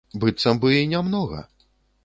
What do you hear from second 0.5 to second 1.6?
бы і не многа!